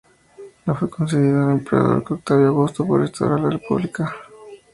Le 0.65 0.73
fue 0.73 0.89
concedido 0.89 1.43
al 1.45 1.59
Emperador 1.59 2.03
Octavio 2.09 2.47
Augusto 2.47 2.87
por 2.87 3.01
restaurar 3.01 3.39
la 3.39 3.51
República. 3.51 4.11